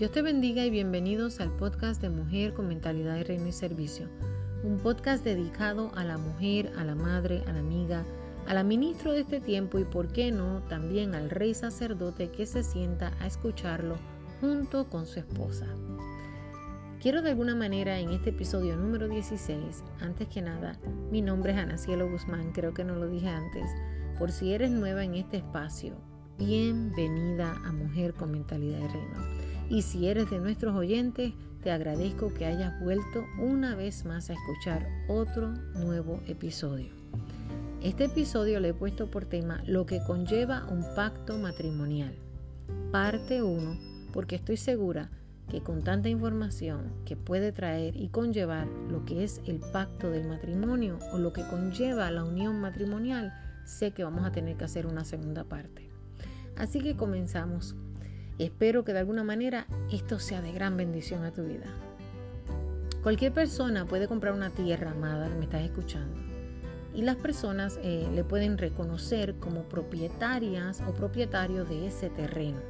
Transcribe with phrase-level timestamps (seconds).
[0.00, 4.08] Dios te bendiga y bienvenidos al podcast de Mujer con Mentalidad de Reino y Servicio,
[4.64, 8.06] un podcast dedicado a la mujer, a la madre, a la amiga,
[8.46, 12.46] a la ministro de este tiempo y, por qué no, también al rey sacerdote que
[12.46, 13.96] se sienta a escucharlo
[14.40, 15.66] junto con su esposa.
[17.02, 20.78] Quiero de alguna manera en este episodio número 16, antes que nada,
[21.10, 23.70] mi nombre es Ana Cielo Guzmán, creo que no lo dije antes,
[24.18, 25.92] por si eres nueva en este espacio,
[26.38, 29.49] bienvenida a Mujer con Mentalidad de Reino.
[29.70, 34.32] Y si eres de nuestros oyentes, te agradezco que hayas vuelto una vez más a
[34.32, 36.88] escuchar otro nuevo episodio.
[37.80, 42.12] Este episodio le he puesto por tema lo que conlleva un pacto matrimonial.
[42.90, 43.78] Parte 1,
[44.12, 45.08] porque estoy segura
[45.48, 50.26] que con tanta información que puede traer y conllevar lo que es el pacto del
[50.26, 53.32] matrimonio o lo que conlleva la unión matrimonial,
[53.64, 55.88] sé que vamos a tener que hacer una segunda parte.
[56.56, 57.76] Así que comenzamos
[58.40, 61.66] Espero que de alguna manera esto sea de gran bendición a tu vida.
[63.02, 66.16] Cualquier persona puede comprar una tierra amada, me estás escuchando,
[66.94, 72.60] y las personas eh, le pueden reconocer como propietarias o propietarios de ese terreno.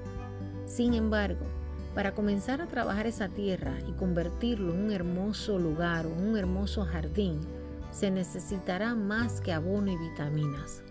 [0.66, 1.46] Sin embargo,
[1.94, 6.84] para comenzar a trabajar esa tierra y convertirlo en un hermoso lugar o un hermoso
[6.84, 7.38] jardín,
[7.92, 10.82] se necesitará más que abono y vitaminas.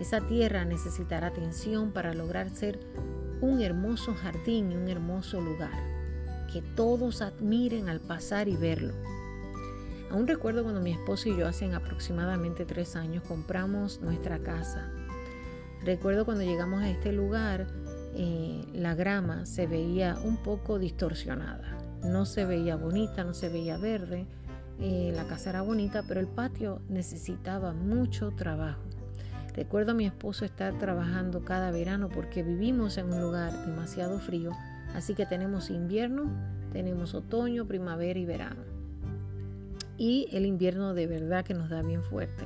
[0.00, 2.80] Esa tierra necesitará atención para lograr ser
[3.42, 5.78] un hermoso jardín y un hermoso lugar,
[6.50, 8.94] que todos admiren al pasar y verlo.
[10.10, 14.90] Aún recuerdo cuando mi esposo y yo hace aproximadamente tres años compramos nuestra casa.
[15.84, 17.66] Recuerdo cuando llegamos a este lugar,
[18.14, 21.78] eh, la grama se veía un poco distorsionada.
[22.04, 24.26] No se veía bonita, no se veía verde.
[24.78, 28.91] Eh, la casa era bonita, pero el patio necesitaba mucho trabajo.
[29.54, 34.50] Recuerdo a mi esposo estar trabajando cada verano porque vivimos en un lugar demasiado frío,
[34.94, 36.30] así que tenemos invierno,
[36.72, 38.62] tenemos otoño, primavera y verano.
[39.98, 42.44] Y el invierno de verdad que nos da bien fuerte.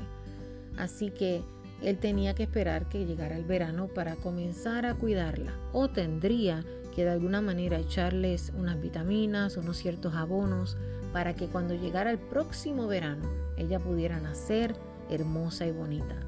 [0.77, 1.43] Así que
[1.81, 6.65] él tenía que esperar que llegara el verano para comenzar a cuidarla o tendría
[6.95, 10.77] que de alguna manera echarles unas vitaminas, unos ciertos abonos
[11.13, 14.75] para que cuando llegara el próximo verano ella pudiera nacer
[15.09, 16.26] hermosa y bonita.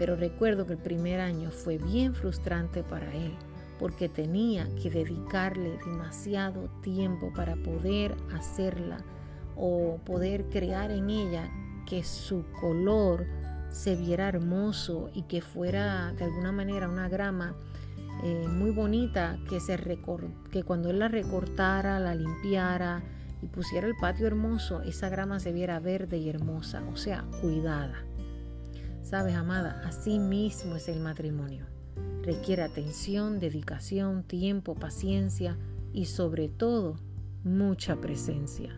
[0.00, 3.36] Pero recuerdo que el primer año fue bien frustrante para él
[3.78, 9.04] porque tenía que dedicarle demasiado tiempo para poder hacerla
[9.56, 11.50] o poder crear en ella
[11.86, 13.26] que su color
[13.68, 17.54] se viera hermoso y que fuera de alguna manera una grama
[18.24, 19.78] eh, muy bonita que, se
[20.50, 23.02] que cuando él la recortara, la limpiara
[23.42, 28.09] y pusiera el patio hermoso, esa grama se viera verde y hermosa, o sea, cuidada.
[29.10, 31.66] Sabes, amada, así mismo es el matrimonio.
[32.22, 35.58] Requiere atención, dedicación, tiempo, paciencia
[35.92, 36.94] y sobre todo
[37.42, 38.72] mucha presencia.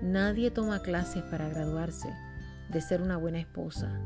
[0.00, 2.08] Nadie toma clases para graduarse
[2.70, 4.00] de ser una buena esposa.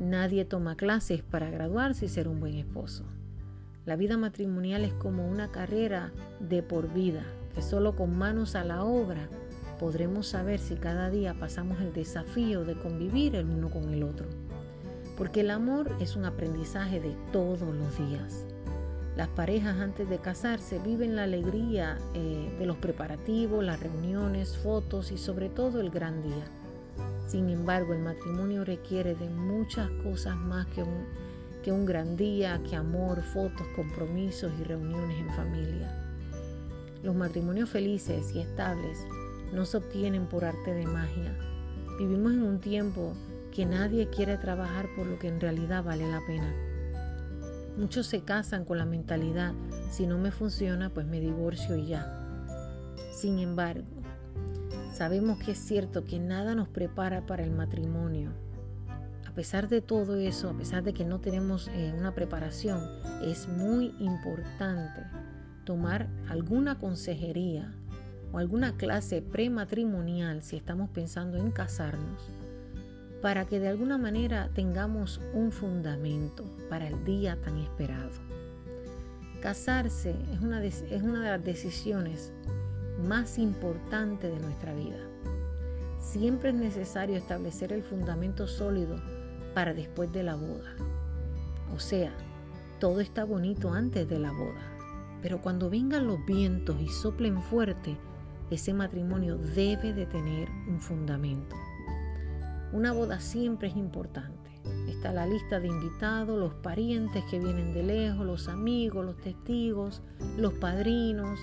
[0.00, 3.04] Nadie toma clases para graduarse y ser un buen esposo.
[3.86, 7.22] La vida matrimonial es como una carrera de por vida,
[7.54, 9.28] que solo con manos a la obra
[9.78, 14.26] podremos saber si cada día pasamos el desafío de convivir el uno con el otro
[15.20, 18.46] porque el amor es un aprendizaje de todos los días.
[19.18, 25.12] Las parejas antes de casarse viven la alegría eh, de los preparativos, las reuniones, fotos
[25.12, 26.46] y sobre todo el gran día.
[27.26, 31.04] Sin embargo, el matrimonio requiere de muchas cosas más que un,
[31.62, 36.14] que un gran día, que amor, fotos, compromisos y reuniones en familia.
[37.02, 39.06] Los matrimonios felices y estables
[39.52, 41.36] no se obtienen por arte de magia.
[41.98, 43.12] Vivimos en un tiempo
[43.50, 46.54] que nadie quiere trabajar por lo que en realidad vale la pena.
[47.76, 49.54] Muchos se casan con la mentalidad,
[49.90, 52.16] si no me funciona, pues me divorcio y ya.
[53.12, 53.86] Sin embargo,
[54.92, 58.30] sabemos que es cierto que nada nos prepara para el matrimonio.
[59.26, 62.80] A pesar de todo eso, a pesar de que no tenemos eh, una preparación,
[63.22, 65.02] es muy importante
[65.64, 67.72] tomar alguna consejería
[68.32, 72.39] o alguna clase prematrimonial si estamos pensando en casarnos
[73.22, 78.10] para que de alguna manera tengamos un fundamento para el día tan esperado.
[79.40, 82.32] Casarse es una, es una de las decisiones
[83.06, 84.98] más importantes de nuestra vida.
[85.98, 88.96] Siempre es necesario establecer el fundamento sólido
[89.54, 90.74] para después de la boda.
[91.74, 92.12] O sea,
[92.78, 94.62] todo está bonito antes de la boda,
[95.22, 97.96] pero cuando vengan los vientos y soplen fuerte,
[98.50, 101.54] ese matrimonio debe de tener un fundamento.
[102.72, 104.50] Una boda siempre es importante.
[104.88, 110.02] Está la lista de invitados, los parientes que vienen de lejos, los amigos, los testigos,
[110.36, 111.38] los padrinos,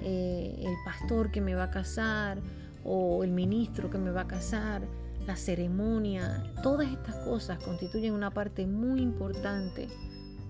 [0.00, 2.38] eh, el pastor que me va a casar
[2.84, 4.82] o el ministro que me va a casar,
[5.26, 9.88] la ceremonia, todas estas cosas constituyen una parte muy importante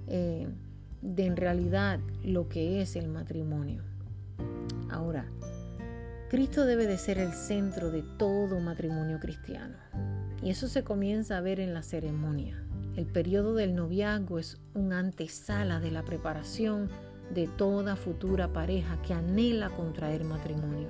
[0.09, 0.49] eh,
[1.01, 3.83] de en realidad lo que es el matrimonio.
[4.91, 5.27] Ahora,
[6.31, 9.77] Cristo debe de ser el centro de todo matrimonio cristiano.
[10.43, 12.63] Y eso se comienza a ver en la ceremonia.
[12.97, 16.89] El periodo del noviazgo es un antesala de la preparación
[17.33, 20.89] de toda futura pareja que anhela contraer matrimonio.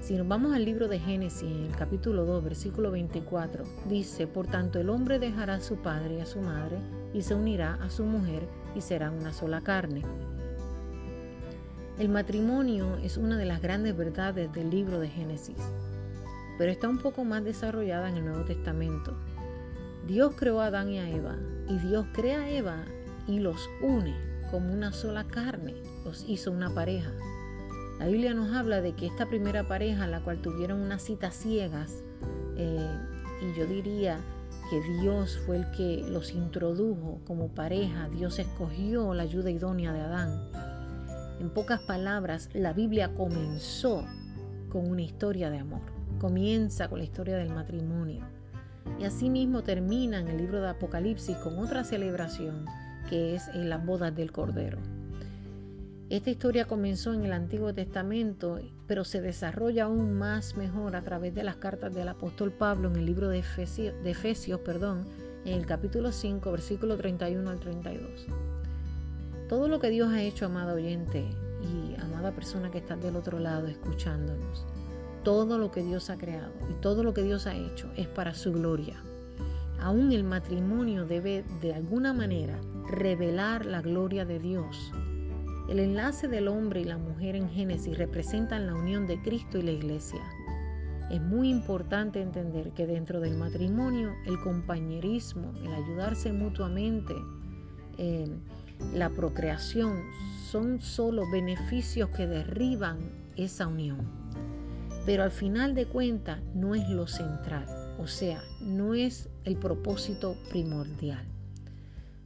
[0.00, 4.48] Si nos vamos al libro de Génesis, en el capítulo 2, versículo 24, dice, Por
[4.48, 6.78] tanto el hombre dejará a su padre y a su madre
[7.14, 10.02] y se unirá a su mujer y serán una sola carne.
[12.00, 15.58] El matrimonio es una de las grandes verdades del libro de Génesis,
[16.58, 19.14] pero está un poco más desarrollada en el Nuevo Testamento.
[20.06, 21.36] Dios creó a Adán y a Eva,
[21.68, 22.84] y Dios crea a Eva
[23.26, 24.14] y los une
[24.50, 27.10] como una sola carne, los hizo una pareja.
[27.98, 32.02] La Biblia nos habla de que esta primera pareja, la cual tuvieron unas citas ciegas,
[32.56, 32.98] eh,
[33.40, 34.18] y yo diría
[34.70, 40.00] que Dios fue el que los introdujo como pareja, Dios escogió la ayuda idónea de
[40.00, 40.50] Adán.
[41.40, 44.04] En pocas palabras, la Biblia comenzó
[44.70, 45.82] con una historia de amor,
[46.22, 48.24] comienza con la historia del matrimonio
[49.00, 52.64] y asimismo termina en el libro de Apocalipsis con otra celebración
[53.10, 54.78] que es en las bodas del Cordero.
[56.10, 61.34] Esta historia comenzó en el Antiguo Testamento, pero se desarrolla aún más mejor a través
[61.34, 65.08] de las cartas del apóstol Pablo en el libro de Efesios, de Efesios perdón,
[65.44, 68.28] en el capítulo 5, versículo 31 al 32.
[69.48, 71.24] Todo lo que Dios ha hecho, amado oyente
[71.62, 74.66] y amada persona que está del otro lado escuchándonos,
[75.22, 78.34] todo lo que Dios ha creado y todo lo que Dios ha hecho es para
[78.34, 79.02] su gloria.
[79.80, 82.60] Aún el matrimonio debe de alguna manera
[82.90, 84.92] revelar la gloria de Dios
[85.68, 89.62] el enlace del hombre y la mujer en Génesis representan la unión de Cristo y
[89.62, 90.20] la iglesia.
[91.10, 97.14] Es muy importante entender que dentro del matrimonio el compañerismo, el ayudarse mutuamente,
[97.96, 98.28] eh,
[98.92, 100.02] la procreación
[100.50, 102.98] son solo beneficios que derriban
[103.36, 104.21] esa unión.
[105.04, 107.66] Pero al final de cuentas no es lo central,
[107.98, 111.26] o sea, no es el propósito primordial.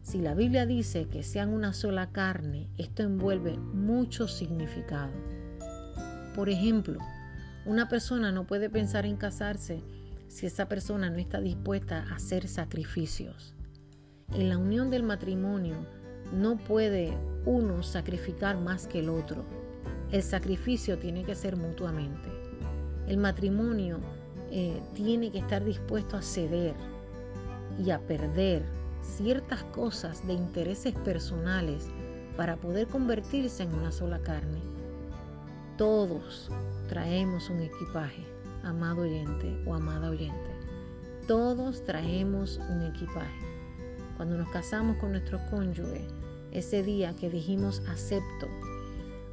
[0.02, 5.12] Si la Biblia dice que sean una sola carne, esto envuelve mucho significado.
[6.34, 6.98] Por ejemplo,
[7.64, 9.82] una persona no puede pensar en casarse
[10.28, 13.56] si esa persona no está dispuesta a hacer sacrificios.
[14.32, 15.74] En la unión del matrimonio
[16.32, 19.44] no puede uno sacrificar más que el otro.
[20.12, 22.45] El sacrificio tiene que ser mutuamente.
[23.06, 23.98] El matrimonio
[24.50, 26.74] eh, tiene que estar dispuesto a ceder
[27.84, 28.64] y a perder
[29.02, 31.88] ciertas cosas de intereses personales
[32.36, 34.60] para poder convertirse en una sola carne.
[35.78, 36.50] Todos
[36.88, 38.24] traemos un equipaje,
[38.62, 40.50] amado oyente o amada oyente.
[41.26, 43.46] Todos traemos un equipaje.
[44.16, 46.06] Cuando nos casamos con nuestro cónyuge,
[46.52, 48.48] ese día que dijimos acepto,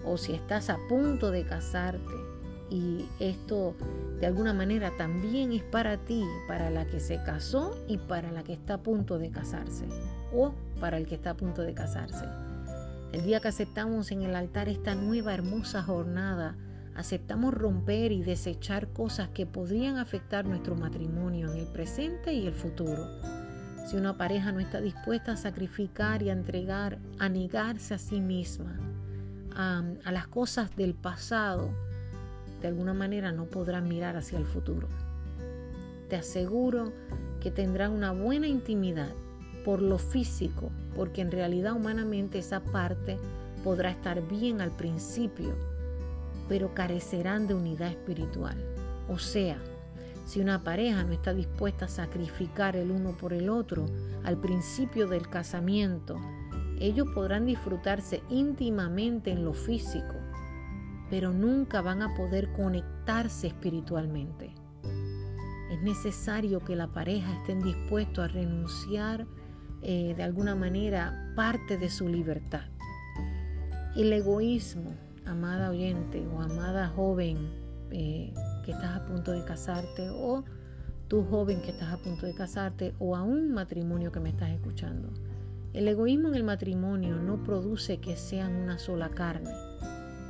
[0.04, 2.33] o si estás a punto de casarte,
[2.70, 3.76] y esto
[4.20, 8.44] de alguna manera también es para ti, para la que se casó y para la
[8.44, 9.86] que está a punto de casarse
[10.34, 12.26] o para el que está a punto de casarse.
[13.12, 16.56] El día que aceptamos en el altar esta nueva hermosa jornada,
[16.96, 22.54] aceptamos romper y desechar cosas que podrían afectar nuestro matrimonio en el presente y el
[22.54, 23.08] futuro.
[23.86, 28.22] Si una pareja no está dispuesta a sacrificar y a entregar, a negarse a sí
[28.22, 28.80] misma,
[29.56, 31.70] a, a las cosas del pasado,
[32.64, 34.88] de alguna manera no podrán mirar hacia el futuro.
[36.08, 36.94] Te aseguro
[37.42, 39.10] que tendrán una buena intimidad
[39.66, 43.18] por lo físico, porque en realidad humanamente esa parte
[43.66, 45.54] podrá estar bien al principio,
[46.48, 48.56] pero carecerán de unidad espiritual.
[49.10, 49.58] O sea,
[50.26, 53.88] si una pareja no está dispuesta a sacrificar el uno por el otro
[54.24, 56.18] al principio del casamiento,
[56.80, 60.16] ellos podrán disfrutarse íntimamente en lo físico,
[61.14, 64.56] pero nunca van a poder conectarse espiritualmente.
[65.72, 69.28] Es necesario que la pareja estén dispuestos a renunciar
[69.84, 72.64] eh, de alguna manera parte de su libertad.
[73.96, 77.38] El egoísmo, amada oyente o amada joven
[77.92, 78.34] eh,
[78.66, 80.44] que estás a punto de casarte o
[81.10, 84.50] tú joven que estás a punto de casarte o a un matrimonio que me estás
[84.50, 85.10] escuchando.
[85.74, 89.52] El egoísmo en el matrimonio no produce que sean una sola carne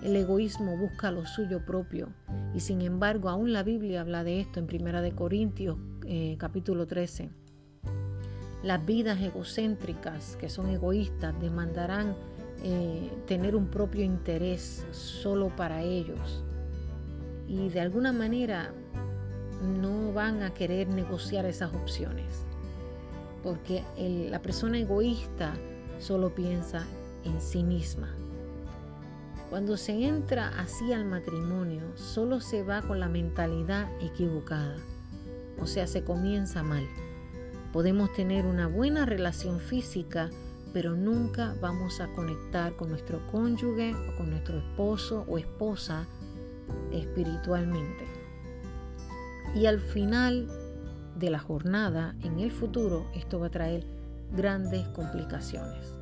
[0.03, 2.09] el egoísmo busca lo suyo propio
[2.53, 6.85] y sin embargo aún la Biblia habla de esto en Primera de Corintios eh, capítulo
[6.85, 7.29] 13.
[8.63, 12.15] Las vidas egocéntricas que son egoístas demandarán
[12.63, 16.43] eh, tener un propio interés solo para ellos.
[17.47, 18.73] Y de alguna manera
[19.81, 22.45] no van a querer negociar esas opciones.
[23.41, 23.83] Porque
[24.29, 25.53] la persona egoísta
[25.99, 26.85] solo piensa
[27.25, 28.15] en sí misma.
[29.53, 34.77] Cuando se entra así al matrimonio, solo se va con la mentalidad equivocada.
[35.61, 36.87] O sea, se comienza mal.
[37.71, 40.31] Podemos tener una buena relación física,
[40.73, 46.07] pero nunca vamos a conectar con nuestro cónyuge o con nuestro esposo o esposa
[46.91, 48.07] espiritualmente.
[49.53, 50.47] Y al final
[51.19, 53.85] de la jornada, en el futuro, esto va a traer
[54.31, 55.93] grandes complicaciones.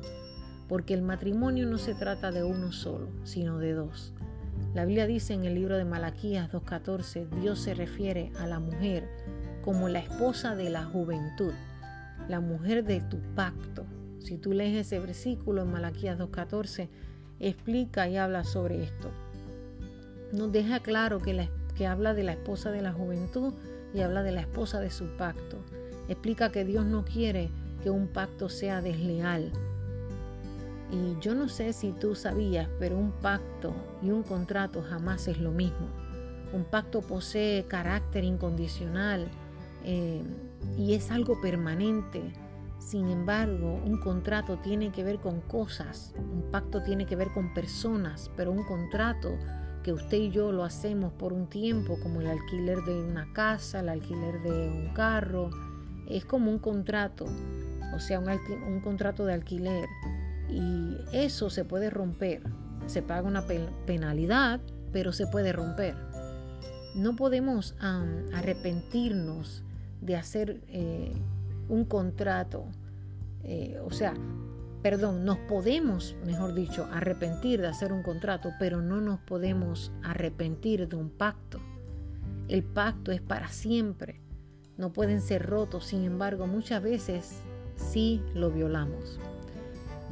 [0.72, 4.14] Porque el matrimonio no se trata de uno solo, sino de dos.
[4.72, 9.06] La Biblia dice en el libro de Malaquías 2.14, Dios se refiere a la mujer
[9.62, 11.52] como la esposa de la juventud,
[12.26, 13.84] la mujer de tu pacto.
[14.18, 16.88] Si tú lees ese versículo en Malaquías 2.14,
[17.38, 19.10] explica y habla sobre esto.
[20.32, 23.52] Nos deja claro que, que habla de la esposa de la juventud
[23.92, 25.58] y habla de la esposa de su pacto.
[26.08, 27.50] Explica que Dios no quiere
[27.82, 29.52] que un pacto sea desleal,
[30.92, 35.38] y yo no sé si tú sabías, pero un pacto y un contrato jamás es
[35.38, 35.88] lo mismo.
[36.52, 39.26] Un pacto posee carácter incondicional
[39.84, 40.22] eh,
[40.76, 42.20] y es algo permanente.
[42.78, 47.54] Sin embargo, un contrato tiene que ver con cosas, un pacto tiene que ver con
[47.54, 49.38] personas, pero un contrato
[49.82, 53.80] que usted y yo lo hacemos por un tiempo, como el alquiler de una casa,
[53.80, 55.48] el alquiler de un carro,
[56.08, 57.24] es como un contrato,
[57.94, 59.88] o sea, un, un contrato de alquiler
[60.52, 62.42] y eso se puede romper.
[62.86, 63.44] Se paga una
[63.86, 64.60] penalidad,
[64.92, 65.94] pero se puede romper.
[66.94, 69.64] No podemos arrepentirnos
[70.00, 71.12] de hacer eh,
[71.68, 72.66] un contrato.
[73.44, 74.14] Eh, o sea,
[74.82, 80.88] perdón, nos podemos, mejor dicho, arrepentir de hacer un contrato, pero no nos podemos arrepentir
[80.88, 81.60] de un pacto.
[82.48, 84.20] El pacto es para siempre.
[84.76, 87.40] No pueden ser rotos, sin embargo, muchas veces
[87.76, 89.18] sí lo violamos.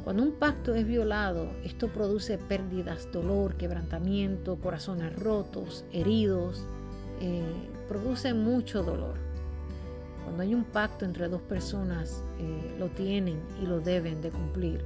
[0.03, 6.65] Cuando un pacto es violado, esto produce pérdidas, dolor, quebrantamiento, corazones rotos, heridos,
[7.19, 7.43] eh,
[7.87, 9.15] produce mucho dolor.
[10.23, 14.83] Cuando hay un pacto entre dos personas, eh, lo tienen y lo deben de cumplir.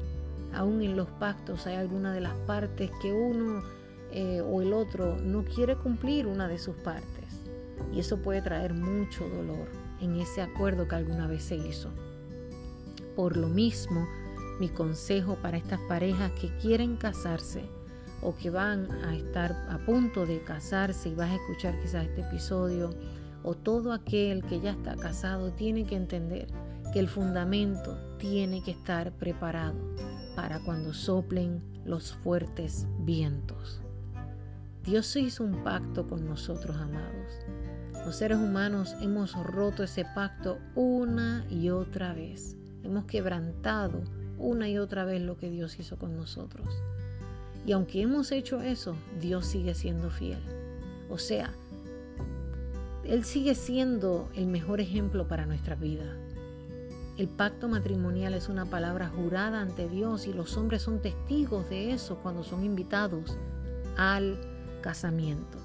[0.53, 3.63] Aún en los pactos hay alguna de las partes que uno
[4.11, 7.41] eh, o el otro no quiere cumplir una de sus partes.
[7.93, 9.67] Y eso puede traer mucho dolor
[10.01, 11.89] en ese acuerdo que alguna vez se hizo.
[13.15, 14.07] Por lo mismo,
[14.59, 17.63] mi consejo para estas parejas que quieren casarse
[18.21, 22.21] o que van a estar a punto de casarse y vas a escuchar quizás este
[22.21, 22.91] episodio,
[23.43, 26.47] o todo aquel que ya está casado tiene que entender
[26.91, 29.77] que el fundamento tiene que estar preparado
[30.35, 33.81] para cuando soplen los fuertes vientos.
[34.83, 37.39] Dios hizo un pacto con nosotros, amados.
[38.05, 42.55] Los seres humanos hemos roto ese pacto una y otra vez.
[42.83, 44.03] Hemos quebrantado
[44.37, 46.67] una y otra vez lo que Dios hizo con nosotros.
[47.65, 50.39] Y aunque hemos hecho eso, Dios sigue siendo fiel.
[51.09, 51.53] O sea,
[53.03, 56.15] Él sigue siendo el mejor ejemplo para nuestra vida.
[57.17, 61.91] El pacto matrimonial es una palabra jurada ante Dios y los hombres son testigos de
[61.91, 63.37] eso cuando son invitados
[63.95, 64.37] al
[64.81, 65.64] casamiento.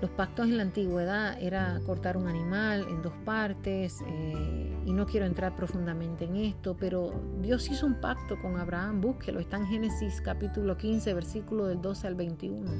[0.00, 5.04] Los pactos en la antigüedad era cortar un animal en dos partes eh, y no
[5.04, 9.66] quiero entrar profundamente en esto, pero Dios hizo un pacto con Abraham, búsquelo, está en
[9.66, 12.70] Génesis capítulo 15, versículo del 12 al 21.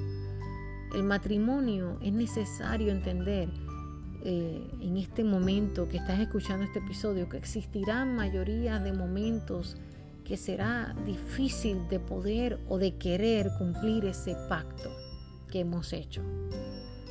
[0.94, 3.50] El matrimonio es necesario entender
[4.24, 9.76] eh, en este momento que estás escuchando este episodio que existirán mayoría de momentos
[10.24, 14.90] que será difícil de poder o de querer cumplir ese pacto
[15.50, 16.22] que hemos hecho.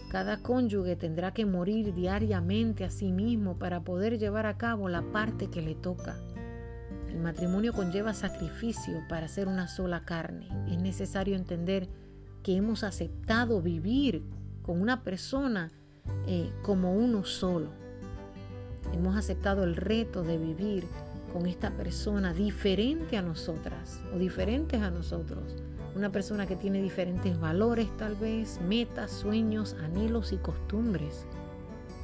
[0.09, 5.03] Cada cónyuge tendrá que morir diariamente a sí mismo para poder llevar a cabo la
[5.03, 6.17] parte que le toca.
[7.09, 10.47] El matrimonio conlleva sacrificio para ser una sola carne.
[10.67, 11.87] Es necesario entender
[12.41, 14.23] que hemos aceptado vivir
[14.63, 15.71] con una persona
[16.25, 17.69] eh, como uno solo.
[18.91, 20.85] Hemos aceptado el reto de vivir
[21.31, 25.55] con esta persona diferente a nosotras o diferentes a nosotros
[25.99, 31.25] una persona que tiene diferentes valores tal vez, metas, sueños, anhelos y costumbres.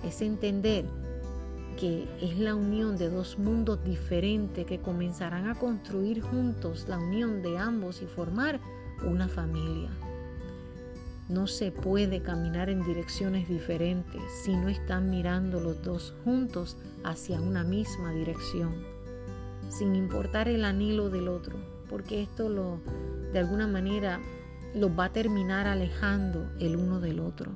[0.04, 0.84] Es entender
[1.80, 7.42] que es la unión de dos mundos diferentes que comenzarán a construir juntos la unión
[7.42, 8.60] de ambos y formar
[9.06, 9.90] una familia.
[11.30, 16.76] No se puede caminar en direcciones diferentes si no están mirando los dos juntos
[17.06, 18.76] hacia una misma dirección,
[19.70, 22.80] sin importar el anhelo del otro porque esto lo,
[23.32, 24.20] de alguna manera
[24.74, 27.52] los va a terminar alejando el uno del otro.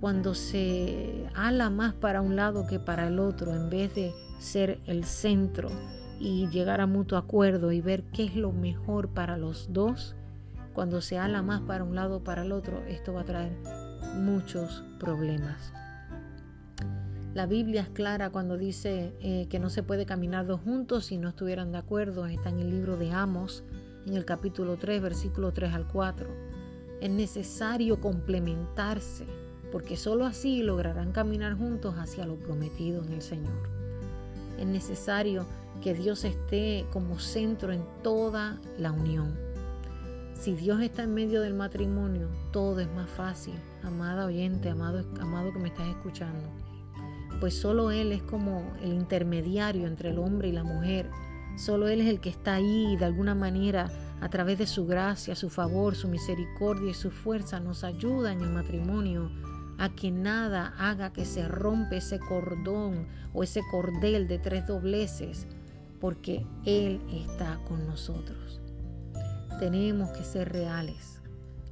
[0.00, 4.78] Cuando se ala más para un lado que para el otro, en vez de ser
[4.86, 5.68] el centro
[6.20, 10.14] y llegar a mutuo acuerdo y ver qué es lo mejor para los dos,
[10.72, 13.52] cuando se ala más para un lado o para el otro, esto va a traer
[14.14, 15.72] muchos problemas.
[17.38, 21.18] La Biblia es clara cuando dice eh, que no se puede caminar dos juntos si
[21.18, 22.26] no estuvieran de acuerdo.
[22.26, 23.62] Está en el libro de Amos,
[24.08, 26.28] en el capítulo 3, versículo 3 al 4.
[27.00, 29.24] Es necesario complementarse,
[29.70, 33.68] porque sólo así lograrán caminar juntos hacia lo prometido en el Señor.
[34.58, 35.46] Es necesario
[35.80, 39.38] que Dios esté como centro en toda la unión.
[40.34, 43.54] Si Dios está en medio del matrimonio, todo es más fácil.
[43.84, 46.67] Amada oyente, amado, amado que me estás escuchando
[47.40, 51.10] pues solo Él es como el intermediario entre el hombre y la mujer.
[51.56, 53.90] Solo Él es el que está ahí de alguna manera
[54.20, 58.40] a través de su gracia, su favor, su misericordia y su fuerza nos ayuda en
[58.40, 59.30] el matrimonio
[59.78, 65.46] a que nada haga que se rompe ese cordón o ese cordel de tres dobleces,
[66.00, 68.60] porque Él está con nosotros.
[69.60, 71.22] Tenemos que ser reales.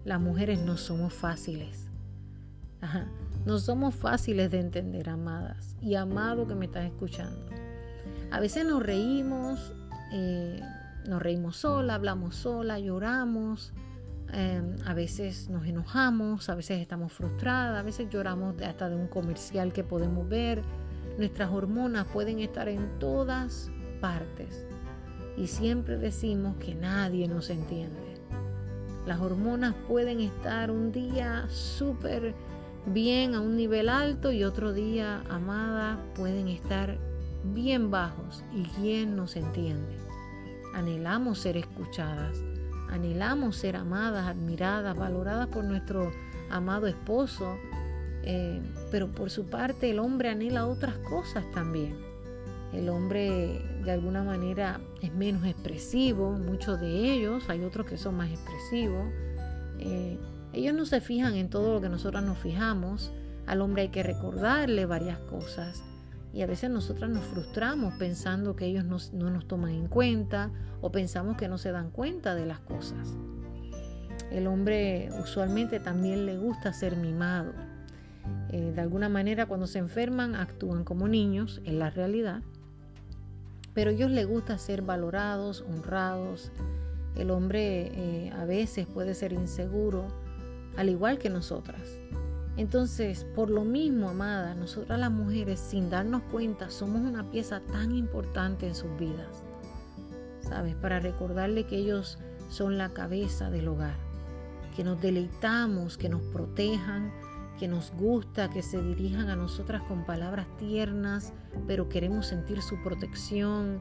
[0.05, 1.89] Las mujeres no somos fáciles.
[3.47, 7.47] No somos fáciles de entender, amadas y amado que me estás escuchando.
[8.33, 9.73] A veces nos reímos,
[10.13, 10.61] eh,
[11.07, 13.73] nos reímos sola, hablamos sola, lloramos,
[14.33, 19.07] em, a veces nos enojamos, a veces estamos frustradas, a veces lloramos hasta de un
[19.07, 20.63] comercial que podemos ver.
[21.17, 24.67] Nuestras hormonas pueden estar en todas partes
[25.37, 28.17] y siempre decimos que nadie nos entiende.
[29.07, 32.35] Las hormonas pueden estar un día súper
[32.87, 36.99] bien a un nivel alto y otro día, amada, pueden estar
[37.45, 39.97] bien bajos y quién nos entiende.
[40.75, 42.39] Anhelamos ser escuchadas,
[42.89, 46.13] anhelamos ser amadas, admiradas, valoradas por nuestro
[46.51, 47.57] amado esposo,
[48.23, 51.97] eh, pero por su parte el hombre anhela otras cosas también.
[52.73, 58.17] El hombre de alguna manera es menos expresivo, muchos de ellos, hay otros que son
[58.17, 59.07] más expresivos.
[59.79, 60.19] Eh,
[60.53, 63.13] ellos no se fijan en todo lo que nosotras nos fijamos.
[63.47, 65.83] Al hombre hay que recordarle varias cosas.
[66.33, 70.93] Y a veces nosotras nos frustramos pensando que ellos no, nos toman en cuenta o
[70.93, 73.17] pensamos que no se dan cuenta de las cosas.
[74.31, 77.53] El hombre usualmente también le gusta ser mimado.
[78.51, 82.43] Eh, de alguna manera cuando se enferman actúan como niños, en la realidad.
[83.73, 86.51] Pero a ellos les gusta ser valorados, honrados.
[87.15, 90.26] El hombre eh, a veces puede ser inseguro
[90.77, 91.99] al igual que nosotras.
[92.57, 97.93] Entonces, por lo mismo, amada, nosotras las mujeres, sin darnos cuenta, somos una pieza tan
[97.93, 99.45] importante en sus vidas.
[100.41, 100.75] ¿Sabes?
[100.77, 103.97] Para recordarle que ellos son la cabeza del hogar,
[104.75, 107.13] que nos deleitamos, que nos protejan,
[107.59, 111.33] que nos gusta que se dirijan a nosotras con palabras tiernas,
[111.67, 113.81] pero queremos sentir su protección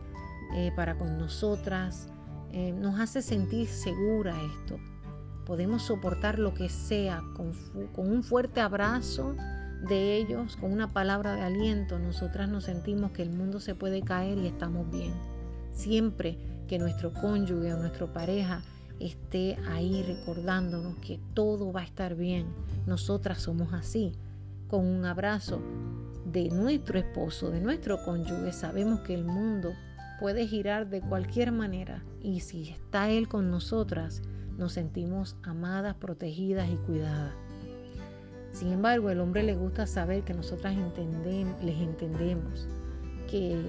[0.53, 2.09] eh, para con nosotras.
[2.51, 4.79] Eh, nos hace sentir segura esto.
[5.45, 7.53] Podemos soportar lo que sea con,
[7.97, 9.35] un fuerte abrazo
[9.87, 11.99] de ellos, con una palabra de aliento.
[11.99, 15.13] Nosotras nos sentimos que el mundo se puede caer y estamos bien.
[15.71, 18.63] Siempre que nuestro cónyuge o nuestra pareja
[18.99, 22.47] esté ahí recordándonos que todo va a estar bien.
[22.87, 24.13] Nosotras somos así.
[24.67, 25.61] Con un abrazo
[26.25, 29.73] de nuestro esposo, de nuestro cónyuge, sabemos que el mundo
[30.19, 34.23] puede girar de cualquier manera y si está Él con nosotras,
[34.57, 37.33] nos sentimos amadas, protegidas y cuidadas.
[38.51, 40.75] Sin embargo, el hombre le gusta saber que nosotras
[41.61, 42.67] les entendemos,
[43.29, 43.61] que,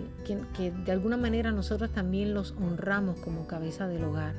[0.84, 4.36] de alguna manera nosotras también los honramos como cabeza del hogar.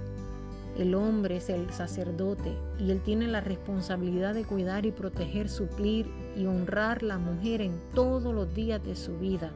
[0.78, 6.08] El hombre es el sacerdote y él tiene la responsabilidad de cuidar y proteger, suplir
[6.38, 9.52] y honrar la mujer en todos los días de su vida,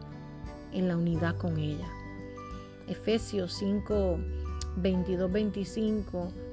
[0.73, 1.87] en la unidad con ella.
[2.87, 4.17] Efesios 5,
[4.77, 6.31] 22, 25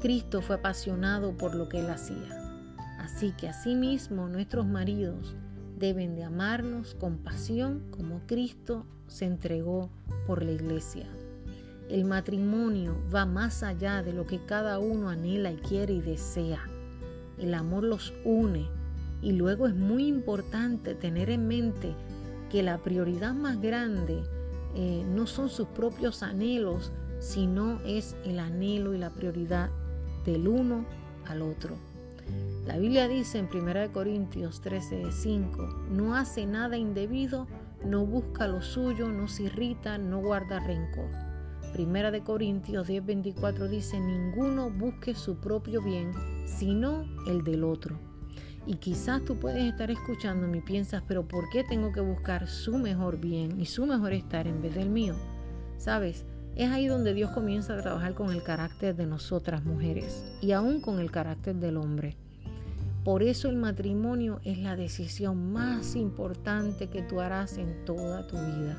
[0.00, 2.46] Cristo fue apasionado por lo que él hacía.
[2.98, 5.34] Así que asimismo nuestros maridos
[5.78, 9.90] deben de amarnos con pasión como Cristo se entregó
[10.26, 11.06] por la iglesia.
[11.88, 16.60] El matrimonio va más allá de lo que cada uno anhela y quiere y desea.
[17.38, 18.68] El amor los une
[19.22, 21.94] y luego es muy importante tener en mente
[22.50, 24.22] que la prioridad más grande
[24.74, 29.70] eh, no son sus propios anhelos, sino es el anhelo y la prioridad
[30.26, 30.84] del uno
[31.24, 31.76] al otro.
[32.66, 37.46] La Biblia dice en 1 Corintios 13:5, no hace nada indebido,
[37.84, 41.10] no busca lo suyo, no se irrita, no guarda rencor.
[41.72, 46.10] Primera de Corintios 10:24 dice, ninguno busque su propio bien,
[46.44, 47.98] sino el del otro.
[48.66, 52.78] Y quizás tú puedes estar escuchando y piensas, pero ¿por qué tengo que buscar su
[52.78, 55.14] mejor bien y su mejor estar en vez del mío?
[55.78, 60.52] Sabes, es ahí donde Dios comienza a trabajar con el carácter de nosotras mujeres y
[60.52, 62.16] aún con el carácter del hombre.
[63.04, 68.36] Por eso el matrimonio es la decisión más importante que tú harás en toda tu
[68.36, 68.78] vida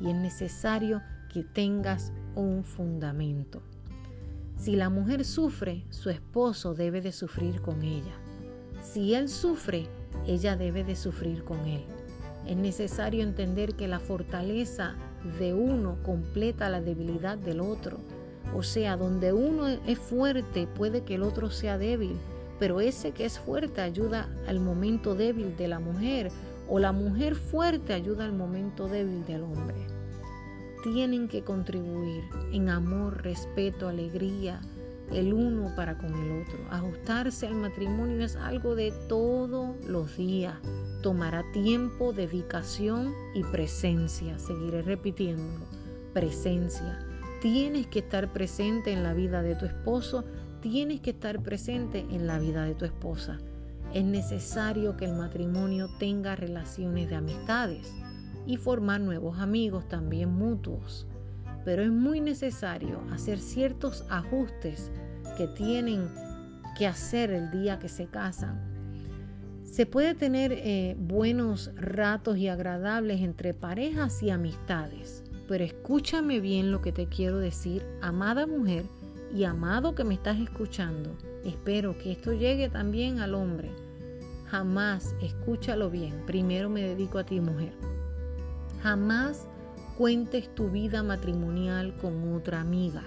[0.00, 1.00] y es necesario
[1.32, 3.62] que tengas un fundamento.
[4.56, 8.14] Si la mujer sufre, su esposo debe de sufrir con ella.
[8.82, 9.88] Si él sufre,
[10.26, 11.84] ella debe de sufrir con él.
[12.46, 14.94] Es necesario entender que la fortaleza
[15.38, 17.98] de uno completa la debilidad del otro.
[18.54, 22.16] O sea, donde uno es fuerte puede que el otro sea débil
[22.58, 26.30] pero ese que es fuerte ayuda al momento débil de la mujer
[26.68, 29.86] o la mujer fuerte ayuda al momento débil del hombre.
[30.82, 34.60] Tienen que contribuir en amor, respeto, alegría,
[35.12, 36.58] el uno para con el otro.
[36.70, 40.56] Ajustarse al matrimonio es algo de todos los días.
[41.04, 44.40] Tomará tiempo, dedicación y presencia.
[44.40, 45.66] Seguiré repitiéndolo.
[46.12, 46.98] Presencia.
[47.40, 50.24] Tienes que estar presente en la vida de tu esposo
[50.70, 53.38] tienes que estar presente en la vida de tu esposa.
[53.92, 57.92] Es necesario que el matrimonio tenga relaciones de amistades
[58.46, 61.06] y formar nuevos amigos también mutuos.
[61.66, 64.90] Pero es muy necesario hacer ciertos ajustes
[65.36, 66.08] que tienen
[66.78, 68.73] que hacer el día que se casan.
[69.74, 76.70] Se puede tener eh, buenos ratos y agradables entre parejas y amistades, pero escúchame bien
[76.70, 78.84] lo que te quiero decir, amada mujer,
[79.34, 83.72] y amado que me estás escuchando, espero que esto llegue también al hombre.
[84.46, 87.72] Jamás, escúchalo bien, primero me dedico a ti mujer.
[88.80, 89.48] Jamás
[89.98, 93.02] cuentes tu vida matrimonial con otra amiga.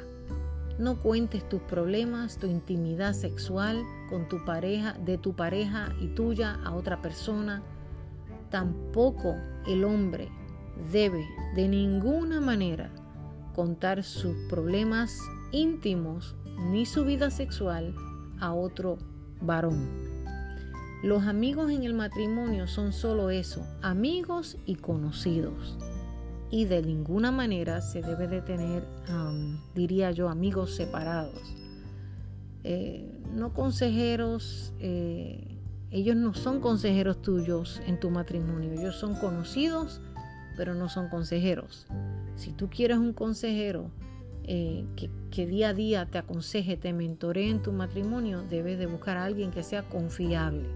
[0.79, 6.59] No cuentes tus problemas, tu intimidad sexual con tu pareja, de tu pareja y tuya
[6.63, 7.63] a otra persona.
[8.51, 9.35] Tampoco
[9.67, 10.29] el hombre
[10.91, 12.91] debe de ninguna manera
[13.55, 15.19] contar sus problemas
[15.51, 16.35] íntimos
[16.69, 17.95] ni su vida sexual
[18.39, 18.97] a otro
[19.41, 20.07] varón.
[21.03, 25.77] Los amigos en el matrimonio son solo eso, amigos y conocidos.
[26.49, 28.83] Y de ninguna manera se debe de tener,
[29.75, 31.55] diría yo, amigos separados.
[32.63, 35.57] Eh, no consejeros, eh,
[35.91, 40.01] ellos no son consejeros tuyos en tu matrimonio, ellos son conocidos,
[40.57, 41.85] pero no son consejeros.
[42.35, 43.91] Si tú quieres un consejero,
[44.43, 44.85] eh,
[45.29, 49.25] que, día a día te aconseje, te mentoree en tu matrimonio, debes de buscar a
[49.25, 50.67] alguien que sea confiable.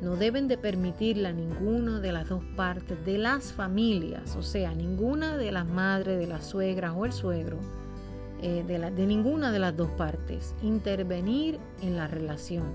[0.00, 5.36] No deben de permitirla ninguna de las dos partes de las familias, o sea, ninguna
[5.36, 7.58] de las madres, de las suegras o el suegro,
[8.42, 12.74] eh, de, ninguna de las dos partes, intervenir en la relación.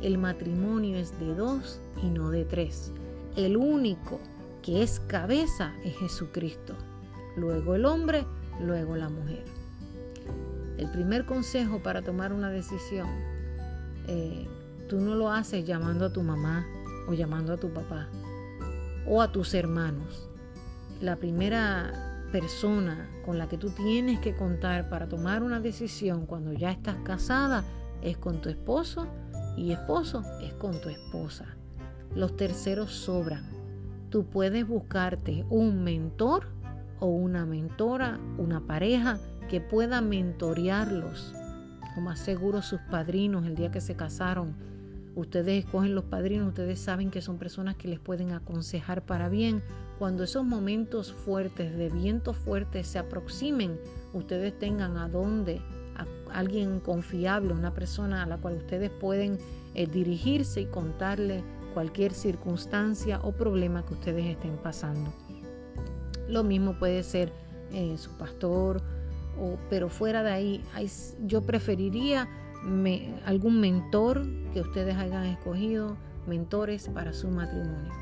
[0.00, 2.92] El matrimonio es de dos y no de tres.
[3.36, 4.20] El único
[4.62, 6.74] que es cabeza es Jesucristo.
[7.36, 8.24] Luego el hombre
[8.60, 9.44] luego la mujer.
[10.78, 13.08] El primer consejo para tomar una decisión,
[14.06, 14.46] eh,
[14.94, 16.64] tú no lo haces llamando a tu mamá
[17.08, 18.06] o llamando a tu papá
[19.08, 20.30] o a tus hermanos.
[21.00, 26.52] La primera persona con la que tú tienes que contar para tomar una decisión cuando
[26.52, 27.64] ya estás casada
[28.02, 29.08] es con tu esposo
[29.56, 31.56] y esposo es con tu esposa.
[32.14, 33.50] Los terceros sobran.
[34.10, 36.46] Tú puedes buscarte un mentor
[37.00, 41.34] o una mentora, una pareja que pueda mentorearlos.
[41.96, 44.73] Lo más seguro sus padrinos el día que se casaron.
[45.16, 49.62] Ustedes escogen los padrinos, ustedes saben que son personas que les pueden aconsejar para bien.
[49.98, 53.78] Cuando esos momentos fuertes, de viento fuerte, se aproximen,
[54.12, 55.60] ustedes tengan a dónde,
[55.96, 59.38] a alguien confiable, una persona a la cual ustedes pueden
[59.74, 65.12] eh, dirigirse y contarle cualquier circunstancia o problema que ustedes estén pasando.
[66.28, 67.32] Lo mismo puede ser
[67.72, 68.82] eh, su pastor,
[69.40, 70.64] o, pero fuera de ahí,
[71.26, 72.28] yo preferiría
[73.24, 75.96] algún mentor que ustedes hayan escogido,
[76.26, 77.92] mentores para su matrimonio,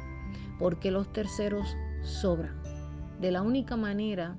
[0.58, 2.54] porque los terceros sobran.
[3.20, 4.36] De la única manera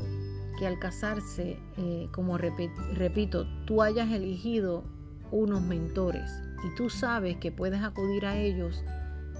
[0.58, 4.84] que al casarse, eh, como repito, tú hayas elegido
[5.32, 6.32] unos mentores
[6.66, 8.84] y tú sabes que puedes acudir a ellos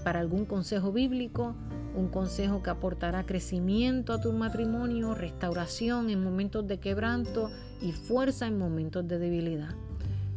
[0.02, 1.54] para algún consejo bíblico,
[1.94, 8.46] un consejo que aportará crecimiento a tu matrimonio, restauración en momentos de quebranto y fuerza
[8.46, 9.74] en momentos de debilidad.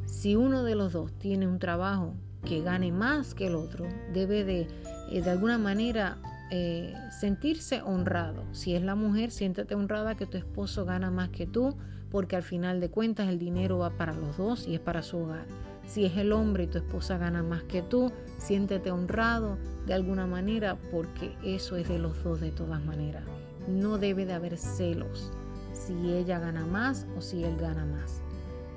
[0.07, 2.13] Si uno de los dos tiene un trabajo
[2.45, 4.67] que gane más que el otro, debe de,
[5.11, 6.17] eh, de alguna manera
[6.49, 8.43] eh, sentirse honrado.
[8.53, 11.75] Si es la mujer, siéntete honrada que tu esposo gana más que tú,
[12.09, 15.17] porque al final de cuentas el dinero va para los dos y es para su
[15.17, 15.45] hogar.
[15.85, 20.25] Si es el hombre y tu esposa gana más que tú, siéntete honrado de alguna
[20.25, 23.23] manera porque eso es de los dos de todas maneras.
[23.67, 25.33] No debe de haber celos
[25.73, 28.21] si ella gana más o si él gana más.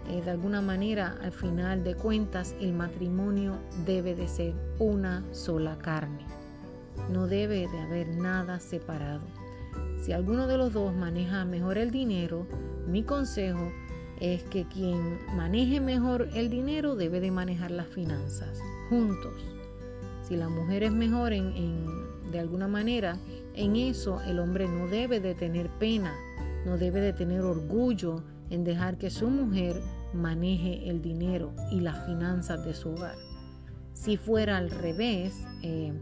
[0.08, 5.78] Eh, de alguna manera, al final de cuentas, el matrimonio debe de ser una sola
[5.78, 6.26] carne.
[7.12, 9.22] No debe de haber nada separado.
[10.02, 12.46] Si alguno de los dos maneja mejor el dinero,
[12.86, 13.70] mi consejo
[14.20, 19.32] es que quien maneje mejor el dinero debe de manejar las finanzas juntos.
[20.22, 21.84] Si la mujer es mejor en,
[22.30, 23.16] de alguna manera,
[23.54, 26.14] en eso el hombre no debe de tener pena,
[26.64, 29.80] no debe de tener orgullo en dejar que su mujer
[30.12, 33.16] maneje el dinero y las finanzas de su hogar.
[33.92, 35.92] Si fuera al revés, eh,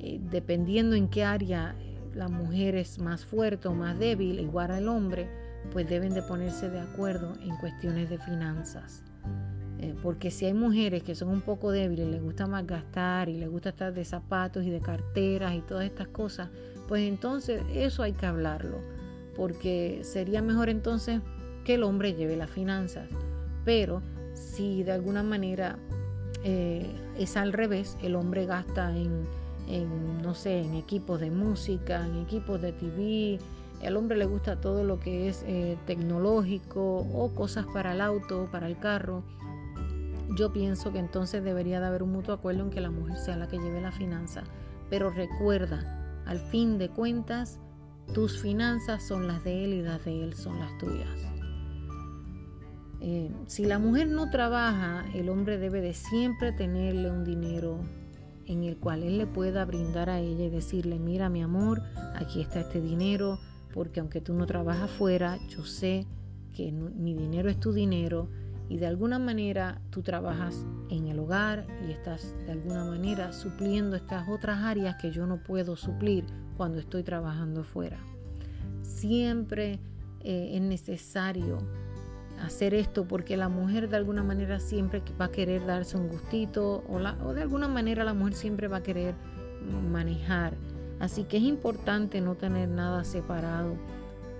[0.00, 1.74] eh, dependiendo en qué área
[2.14, 5.28] la mujer es más fuerte o más débil, igual al hombre,
[5.72, 9.02] pues deben de ponerse de acuerdo en cuestiones de finanzas.
[9.78, 13.38] Eh, porque si hay mujeres que son un poco débiles, les gusta más gastar y
[13.38, 16.48] les gusta estar de zapatos y de carteras y todas estas cosas,
[16.88, 18.78] pues entonces eso hay que hablarlo.
[19.36, 21.20] Porque sería mejor entonces
[21.64, 23.08] que el hombre lleve las finanzas.
[23.64, 24.02] Pero
[24.34, 25.78] si de alguna manera
[26.44, 26.86] eh,
[27.18, 29.26] es al revés, el hombre gasta en
[30.22, 33.38] no sé, en equipos de música, en equipos de TV.
[33.84, 38.48] Al hombre le gusta todo lo que es eh, tecnológico o cosas para el auto,
[38.50, 39.22] para el carro.
[40.36, 43.36] Yo pienso que entonces debería de haber un mutuo acuerdo en que la mujer sea
[43.36, 44.44] la que lleve la finanza.
[44.90, 47.58] Pero recuerda, al fin de cuentas,
[48.14, 51.33] tus finanzas son las de él y las de él son las tuyas.
[53.06, 57.80] Eh, si la mujer no trabaja, el hombre debe de siempre tenerle un dinero
[58.46, 61.82] en el cual él le pueda brindar a ella y decirle, mira mi amor,
[62.14, 63.38] aquí está este dinero,
[63.74, 66.06] porque aunque tú no trabajas fuera, yo sé
[66.54, 68.30] que mi dinero es tu dinero
[68.70, 73.96] y de alguna manera tú trabajas en el hogar y estás de alguna manera supliendo
[73.96, 76.24] estas otras áreas que yo no puedo suplir
[76.56, 77.98] cuando estoy trabajando fuera.
[78.80, 79.78] Siempre
[80.20, 81.58] eh, es necesario
[82.46, 86.84] hacer esto porque la mujer de alguna manera siempre va a querer darse un gustito
[86.88, 86.98] o,
[87.32, 89.14] de alguna manera la mujer siempre va a querer
[89.90, 90.54] manejar.
[91.00, 93.76] Así que es importante no tener nada separado,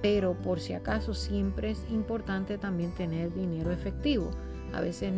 [0.02, 4.30] pero por si acaso siempre es importante también tener dinero efectivo.
[4.72, 5.12] A veces,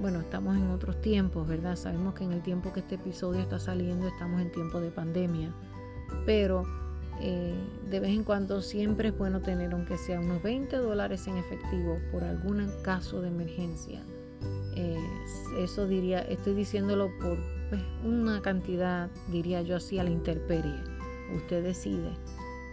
[0.00, 1.76] bueno, estamos en otros tiempos, ¿verdad?
[1.76, 5.52] Sabemos que en el tiempo que este episodio está saliendo estamos en tiempo de pandemia,
[6.24, 6.64] pero
[7.20, 7.54] eh,
[7.90, 11.98] de vez en cuando siempre es bueno tener aunque sea unos 20 dólares en efectivo
[12.12, 14.02] por algún caso de emergencia.
[14.76, 14.96] Eh,
[15.58, 17.36] eso diría, estoy diciéndolo por
[17.68, 20.76] pues, una cantidad, diría yo así, a la intemperie.
[21.34, 22.10] Usted decide.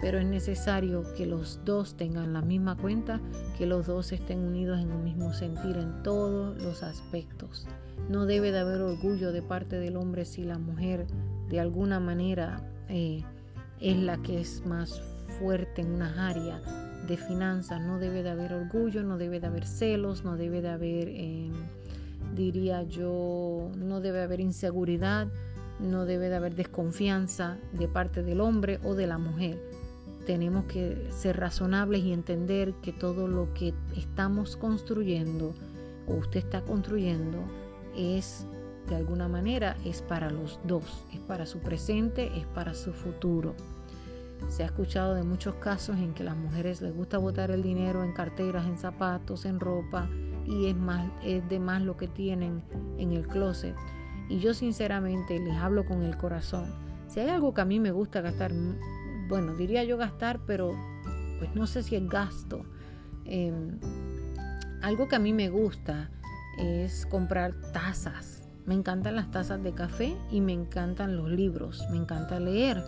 [0.01, 3.21] Pero es necesario que los dos tengan la misma cuenta,
[3.57, 7.67] que los dos estén unidos en un mismo sentir en todos los aspectos.
[8.09, 11.07] No debe de haber orgullo de parte del hombre si la mujer
[11.49, 13.23] de alguna manera eh,
[13.79, 15.01] es la que es más
[15.39, 16.61] fuerte en una área
[17.07, 17.81] de finanzas.
[17.81, 21.53] No debe de haber orgullo, no debe de haber celos, no debe de haber, em,
[22.35, 25.27] diría yo, no debe haber inseguridad,
[25.79, 29.61] no debe de haber desconfianza de parte del hombre o de la mujer.
[30.25, 35.53] Tenemos que ser razonables y entender que todo lo que estamos construyendo
[36.07, 37.43] o usted está construyendo
[37.95, 38.47] es
[38.87, 43.55] de alguna manera es para los dos, es para su presente, es para su futuro.
[44.49, 48.03] Se ha escuchado de muchos casos en que las mujeres les gusta botar el dinero
[48.03, 50.07] en carteras, en zapatos, en ropa
[50.45, 52.61] y es, más, es de más lo que tienen
[52.97, 53.75] en el closet.
[54.29, 56.71] Y yo sinceramente les hablo con el corazón.
[57.07, 58.51] Si hay algo que a mí me gusta gastar,
[59.27, 60.75] bueno, diría yo gastar, pero
[61.39, 62.65] pues no sé si es gasto.
[63.25, 63.79] Em,
[64.81, 66.11] algo que a mí me gusta
[66.59, 68.34] es comprar tazas
[68.65, 72.83] me encantan las tazas de café y me encantan los libros, me encanta leer.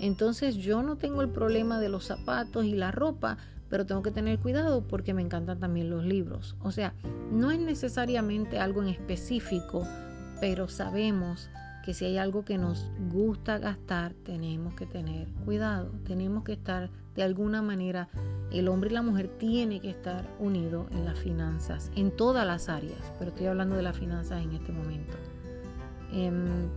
[0.00, 4.10] Entonces yo no tengo el problema de los zapatos y la ropa, pero tengo que
[4.10, 6.56] tener cuidado porque me encantan también los libros.
[6.60, 6.94] O sea,
[7.30, 9.86] no es necesariamente algo en específico,
[10.40, 11.48] pero sabemos
[11.84, 16.90] que si hay algo que nos gusta gastar, tenemos que tener cuidado, tenemos que estar
[17.14, 18.08] De alguna manera,
[18.50, 22.68] el hombre y la mujer tienen que estar unidos en las finanzas, en todas las
[22.68, 25.16] áreas, pero estoy hablando de las finanzas en este momento.
[26.12, 26.68] Em,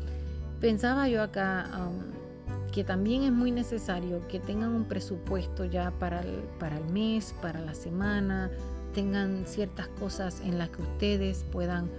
[0.60, 6.24] pensaba yo acá um, que también es muy necesario que tengan un presupuesto ya para
[6.60, 8.50] para el mes, para la semana,
[8.94, 11.90] tengan ciertas cosas en las que ustedes puedan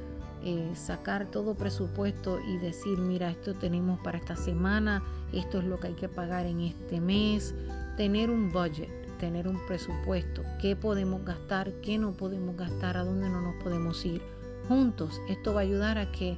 [0.43, 5.81] eh, sacar todo presupuesto y decir, mira, esto tenemos para esta semana, esto es lo
[5.81, 7.55] que hay que pagar en este mes,
[7.97, 13.29] tener un budget, tener un presupuesto, qué podemos gastar, qué no podemos gastar, a dónde
[13.29, 14.23] no nos podemos ir
[14.69, 15.21] juntos.
[15.29, 16.37] Esto va a ayudar a que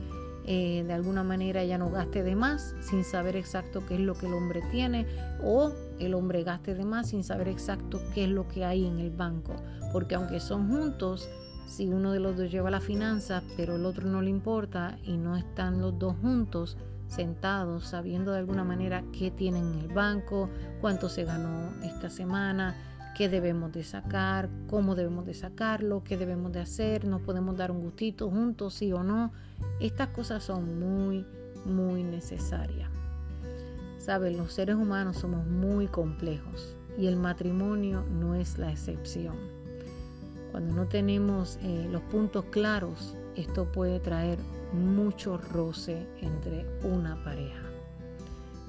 [0.51, 4.15] eh, de alguna manera ella no gaste de más sin saber exacto qué es lo
[4.15, 5.07] que el hombre tiene
[5.43, 8.99] o el hombre gaste de más sin saber exacto qué es lo que hay en
[8.99, 9.57] el banco.
[9.93, 11.29] Porque aunque son juntos,
[11.67, 15.19] si uno de los dos lleva la finanza, pero el otro no le importa y
[15.19, 20.49] no están los dos juntos, sentados, sabiendo de alguna manera qué tienen en el banco,
[20.81, 22.77] cuánto se ganó esta semana,
[23.17, 27.71] qué debemos de sacar, cómo debemos de sacarlo, qué debemos de hacer, nos podemos dar
[27.71, 29.33] un gustito juntos, sí o no.
[29.81, 31.27] Estas cosas son muy,
[31.65, 32.91] muy necesarias.
[33.99, 39.37] Saben, los seres humanos somos muy complejos y el matrimonio no es la excepción.
[40.53, 44.39] Cuando no tenemos eh, los puntos claros, esto puede traer
[44.73, 47.69] mucho roce entre una pareja.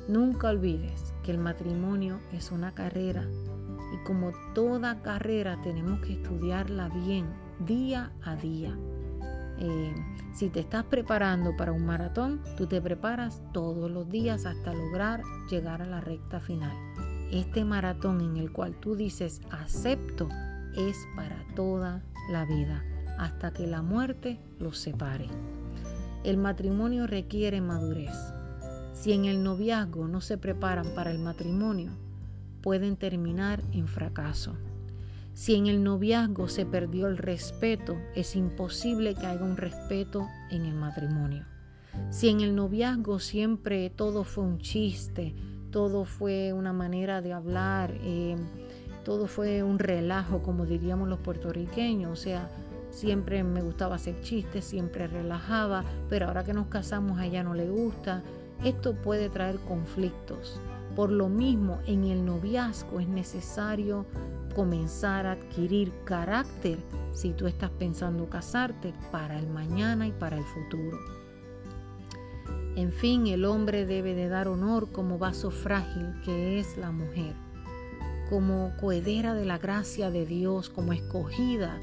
[0.07, 3.27] Nunca olvides que el matrimonio es una carrera
[3.93, 7.27] y como toda carrera tenemos que estudiarla bien
[7.59, 8.77] día a día.
[9.59, 9.93] Eh,
[10.33, 15.21] si te estás preparando para un maratón, tú te preparas todos los días hasta lograr
[15.49, 16.75] llegar a la recta final.
[17.31, 20.29] Este maratón en el cual tú dices acepto
[20.75, 22.83] es para toda la vida,
[23.17, 25.27] hasta que la muerte los separe.
[26.23, 28.15] El matrimonio requiere madurez.
[28.93, 31.91] Si en el noviazgo no se preparan para el matrimonio,
[32.61, 34.57] pueden terminar en fracaso.
[35.33, 40.65] Si en el noviazgo se perdió el respeto, es imposible que haya un respeto en
[40.65, 41.45] el matrimonio.
[42.09, 45.33] Si en el noviazgo siempre todo fue un chiste,
[45.71, 48.35] todo fue una manera de hablar, eh,
[49.05, 52.49] todo fue un relajo, como diríamos los puertorriqueños, o sea,
[52.91, 57.53] siempre me gustaba hacer chistes, siempre relajaba, pero ahora que nos casamos a ella no
[57.53, 58.23] le gusta,
[58.63, 60.59] esto puede traer conflictos.
[60.95, 64.05] Por lo mismo, en el noviazgo es necesario
[64.55, 66.77] comenzar a adquirir carácter
[67.13, 70.97] si tú estás pensando casarte para el mañana y para el futuro.
[72.75, 77.33] En fin, el hombre debe de dar honor como vaso frágil que es la mujer,
[78.29, 81.79] como cohedera de la gracia de Dios, como escogida,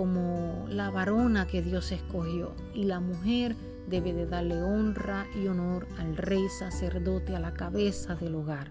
[0.00, 2.54] como la varona que Dios escogió.
[2.74, 3.54] Y la mujer
[3.86, 8.70] debe de darle honra y honor al rey sacerdote a la cabeza del hogar.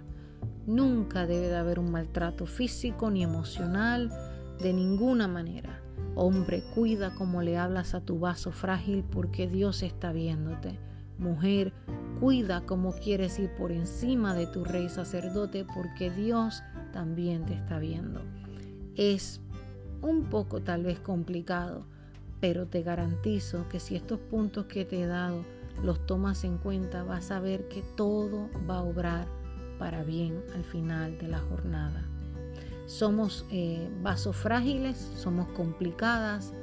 [0.66, 4.10] Nunca debe de haber un maltrato físico ni emocional
[4.60, 5.84] de ninguna manera.
[6.16, 10.80] Hombre, cuida como le hablas a tu vaso frágil porque Dios está viéndote.
[11.20, 11.74] Mujer,
[12.20, 17.78] cuida como quieres ir por encima de tu rey sacerdote porque Dios también te está
[17.78, 18.24] viendo.
[18.96, 19.42] Es
[20.02, 21.86] un poco tal vez complicado,
[22.40, 25.44] pero te garantizo que si estos puntos que te he dado
[25.84, 29.28] los tomas en cuenta, vas a ver que todo va a obrar
[29.78, 32.04] para bien al final de la jornada.
[32.86, 36.54] Somos eh, vasos frágiles, somos complicadas,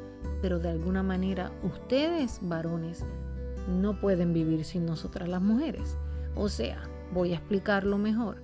[0.43, 3.05] pero de alguna manera ustedes, varones,
[3.69, 5.97] no pueden vivir sin nosotras las mujeres.
[6.35, 8.39] O sea, voy a explicarlo mejor.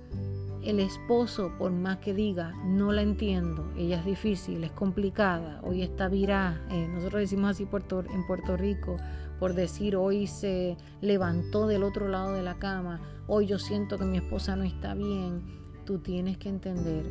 [0.63, 5.81] El esposo, por más que diga, no la entiendo, ella es difícil, es complicada, hoy
[5.81, 8.95] está virá, eh, nosotros decimos así en Puerto Rico,
[9.39, 14.05] por decir hoy se levantó del otro lado de la cama, hoy yo siento que
[14.05, 15.43] mi esposa no está bien,
[15.85, 17.05] tú tienes que entender,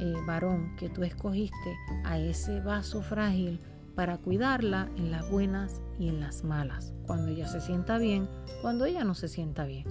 [0.00, 3.60] eh, varón, que tú escogiste a ese vaso frágil
[3.94, 8.28] para cuidarla en las buenas y en las malas, cuando ella se sienta bien,
[8.60, 9.86] cuando ella no se sienta bien,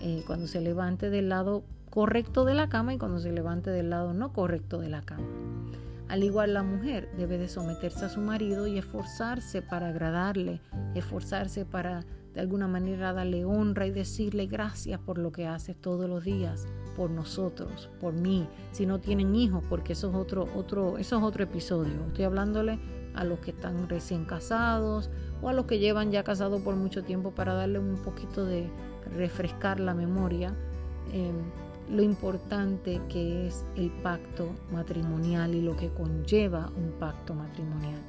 [0.00, 3.90] eh, cuando se levante del lado correcto de la cama y cuando se levante del
[3.90, 5.26] lado no correcto de la cama.
[6.08, 10.60] Al igual la mujer debe de someterse a su marido y esforzarse para agradarle,
[10.94, 16.08] esforzarse para de alguna manera darle honra y decirle gracias por lo que haces todos
[16.08, 16.66] los días,
[16.96, 18.48] por nosotros, por mí.
[18.72, 22.06] Si no tienen hijos, porque eso es otro, otro, eso es otro episodio.
[22.08, 22.78] Estoy hablándole
[23.14, 25.10] a los que están recién casados
[25.42, 28.70] o a los que llevan ya casados por mucho tiempo para darle un poquito de
[29.16, 30.54] refrescar la memoria.
[31.12, 31.34] Em,
[31.90, 38.00] lo importante que es el pacto matrimonial y lo que conlleva un pacto matrimonial.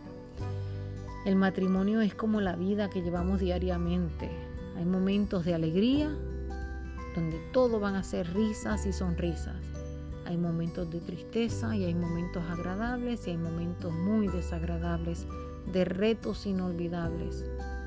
[1.26, 4.30] El matrimonio es como la vida que llevamos diariamente.
[4.78, 6.10] Hay momentos de alegría
[7.16, 9.58] donde todo van a ser risas y sonrisas.
[10.26, 15.26] Hay momentos de tristeza y hay momentos agradables y hay momentos muy desagradables,
[15.72, 17.46] de retos inolvidables.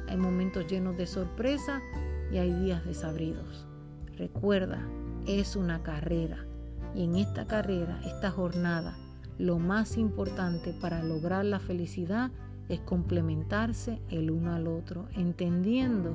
[0.09, 1.81] Hay momentos llenos de sorpresa
[2.33, 3.67] y hay días desabridos.
[4.17, 4.87] Recuerda,
[5.27, 6.45] es una carrera
[6.95, 8.97] y en esta carrera, esta jornada,
[9.39, 12.31] lo más importante para lograr la felicidad
[12.69, 16.15] es complementarse el uno al otro, entendiendo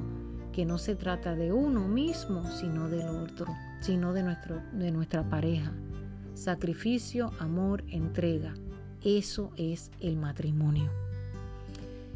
[0.54, 3.48] que no se trata de uno mismo, sino del otro,
[3.82, 5.74] sino de, nuestro, de nuestra pareja.
[6.34, 8.54] Sacrificio, amor, entrega.
[9.04, 10.90] Eso es el matrimonio.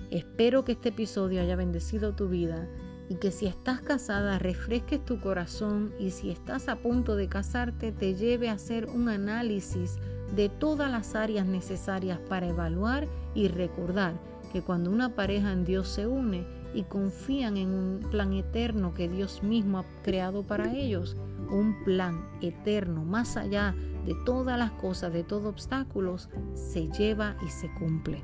[0.10, 2.68] Espero que este episodio haya bendecido tu vida
[3.10, 7.92] y que si estás casada refresques tu corazón y si estás a punto de casarte
[7.92, 9.98] te lleve a hacer un análisis
[10.36, 14.20] de todas las áreas necesarias para evaluar y recordar
[14.52, 19.08] que cuando una pareja en Dios se une y confían en un plan eterno que
[19.08, 21.16] Dios mismo ha creado para ellos,
[21.50, 23.76] un plan eterno más allá
[24.06, 28.24] de todas las cosas, de todos obstáculos, se lleva y se cumple.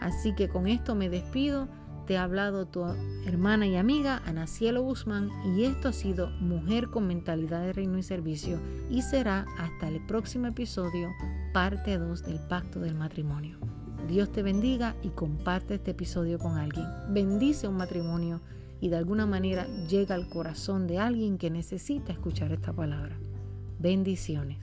[0.00, 1.68] Así que con esto me despido.
[2.06, 2.84] Te ha hablado tu
[3.26, 7.96] hermana y amiga Ana Cielo Guzmán y esto ha sido Mujer con Mentalidad de Reino
[7.96, 8.58] y Servicio
[8.90, 11.10] y será hasta el próximo episodio,
[11.52, 13.56] parte 2 del Pacto del Matrimonio.
[14.08, 16.86] Dios te bendiga y comparte este episodio con alguien.
[17.10, 18.40] Bendice un matrimonio
[18.80, 23.16] y de alguna manera llega al corazón de alguien que necesita escuchar esta palabra.
[23.78, 24.58] Bendiciones.